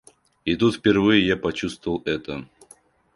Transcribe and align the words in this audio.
И 0.45 0.55
тут 0.55 0.77
впервые 0.77 1.23
я 1.27 1.37
почувствовал 1.37 2.01
это. 2.05 2.47